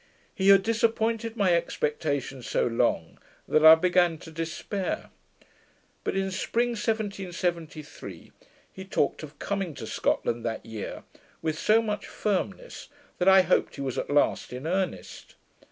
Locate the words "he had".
0.33-0.63